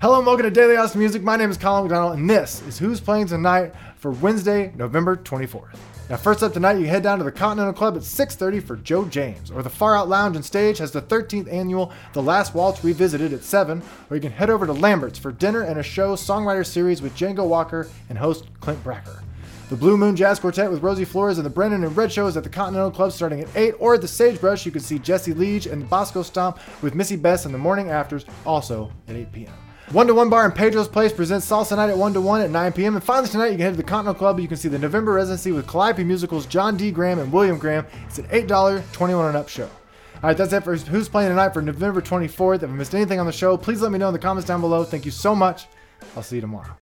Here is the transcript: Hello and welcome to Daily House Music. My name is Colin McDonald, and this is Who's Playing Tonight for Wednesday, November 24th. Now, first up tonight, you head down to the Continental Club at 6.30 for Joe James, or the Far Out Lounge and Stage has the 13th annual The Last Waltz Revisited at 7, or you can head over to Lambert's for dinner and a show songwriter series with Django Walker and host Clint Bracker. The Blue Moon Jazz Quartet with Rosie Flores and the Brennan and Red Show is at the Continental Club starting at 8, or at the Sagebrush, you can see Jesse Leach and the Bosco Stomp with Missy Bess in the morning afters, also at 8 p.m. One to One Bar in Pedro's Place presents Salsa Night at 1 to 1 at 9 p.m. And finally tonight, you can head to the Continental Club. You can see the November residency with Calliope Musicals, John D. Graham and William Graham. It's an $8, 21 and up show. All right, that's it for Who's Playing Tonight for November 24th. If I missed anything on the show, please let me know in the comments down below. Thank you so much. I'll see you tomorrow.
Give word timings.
Hello 0.00 0.16
and 0.16 0.26
welcome 0.26 0.44
to 0.44 0.50
Daily 0.50 0.76
House 0.76 0.94
Music. 0.94 1.22
My 1.22 1.36
name 1.36 1.50
is 1.50 1.58
Colin 1.58 1.82
McDonald, 1.82 2.18
and 2.18 2.30
this 2.30 2.62
is 2.62 2.78
Who's 2.78 3.02
Playing 3.02 3.26
Tonight 3.26 3.74
for 3.96 4.12
Wednesday, 4.12 4.72
November 4.74 5.14
24th. 5.14 5.76
Now, 6.08 6.16
first 6.16 6.42
up 6.42 6.54
tonight, 6.54 6.78
you 6.78 6.86
head 6.86 7.02
down 7.02 7.18
to 7.18 7.24
the 7.24 7.30
Continental 7.30 7.74
Club 7.74 7.96
at 7.96 8.02
6.30 8.02 8.62
for 8.62 8.76
Joe 8.76 9.04
James, 9.04 9.50
or 9.50 9.62
the 9.62 9.68
Far 9.68 9.94
Out 9.94 10.08
Lounge 10.08 10.36
and 10.36 10.44
Stage 10.44 10.78
has 10.78 10.90
the 10.90 11.02
13th 11.02 11.52
annual 11.52 11.92
The 12.14 12.22
Last 12.22 12.54
Waltz 12.54 12.82
Revisited 12.82 13.34
at 13.34 13.44
7, 13.44 13.82
or 14.08 14.16
you 14.16 14.22
can 14.22 14.32
head 14.32 14.48
over 14.48 14.64
to 14.64 14.72
Lambert's 14.72 15.18
for 15.18 15.32
dinner 15.32 15.64
and 15.64 15.78
a 15.78 15.82
show 15.82 16.16
songwriter 16.16 16.64
series 16.64 17.02
with 17.02 17.14
Django 17.14 17.46
Walker 17.46 17.86
and 18.08 18.16
host 18.16 18.46
Clint 18.60 18.82
Bracker. 18.82 19.22
The 19.68 19.76
Blue 19.76 19.98
Moon 19.98 20.16
Jazz 20.16 20.40
Quartet 20.40 20.70
with 20.70 20.82
Rosie 20.82 21.04
Flores 21.04 21.36
and 21.36 21.44
the 21.44 21.50
Brennan 21.50 21.84
and 21.84 21.94
Red 21.94 22.10
Show 22.10 22.26
is 22.26 22.38
at 22.38 22.44
the 22.44 22.48
Continental 22.48 22.90
Club 22.90 23.12
starting 23.12 23.42
at 23.42 23.54
8, 23.54 23.74
or 23.78 23.96
at 23.96 24.00
the 24.00 24.08
Sagebrush, 24.08 24.64
you 24.64 24.72
can 24.72 24.80
see 24.80 24.98
Jesse 24.98 25.34
Leach 25.34 25.66
and 25.66 25.82
the 25.82 25.86
Bosco 25.86 26.22
Stomp 26.22 26.58
with 26.80 26.94
Missy 26.94 27.16
Bess 27.16 27.44
in 27.44 27.52
the 27.52 27.58
morning 27.58 27.90
afters, 27.90 28.24
also 28.46 28.90
at 29.06 29.14
8 29.14 29.30
p.m. 29.30 29.52
One 29.92 30.06
to 30.06 30.14
One 30.14 30.30
Bar 30.30 30.46
in 30.46 30.52
Pedro's 30.52 30.86
Place 30.86 31.12
presents 31.12 31.50
Salsa 31.50 31.74
Night 31.74 31.90
at 31.90 31.98
1 31.98 32.12
to 32.12 32.20
1 32.20 32.42
at 32.42 32.50
9 32.50 32.72
p.m. 32.74 32.94
And 32.94 33.02
finally 33.02 33.28
tonight, 33.28 33.46
you 33.46 33.52
can 33.54 33.62
head 33.62 33.70
to 33.72 33.76
the 33.76 33.82
Continental 33.82 34.14
Club. 34.14 34.38
You 34.38 34.46
can 34.46 34.56
see 34.56 34.68
the 34.68 34.78
November 34.78 35.14
residency 35.14 35.50
with 35.50 35.66
Calliope 35.66 36.04
Musicals, 36.04 36.46
John 36.46 36.76
D. 36.76 36.92
Graham 36.92 37.18
and 37.18 37.32
William 37.32 37.58
Graham. 37.58 37.84
It's 38.06 38.20
an 38.20 38.26
$8, 38.26 38.92
21 38.92 39.26
and 39.26 39.36
up 39.36 39.48
show. 39.48 39.64
All 39.64 40.20
right, 40.22 40.36
that's 40.36 40.52
it 40.52 40.62
for 40.62 40.76
Who's 40.76 41.08
Playing 41.08 41.30
Tonight 41.30 41.52
for 41.52 41.60
November 41.60 42.00
24th. 42.00 42.62
If 42.62 42.70
I 42.70 42.72
missed 42.72 42.94
anything 42.94 43.18
on 43.18 43.26
the 43.26 43.32
show, 43.32 43.56
please 43.56 43.82
let 43.82 43.90
me 43.90 43.98
know 43.98 44.06
in 44.06 44.12
the 44.12 44.20
comments 44.20 44.46
down 44.46 44.60
below. 44.60 44.84
Thank 44.84 45.04
you 45.04 45.10
so 45.10 45.34
much. 45.34 45.66
I'll 46.14 46.22
see 46.22 46.36
you 46.36 46.40
tomorrow. 46.40 46.76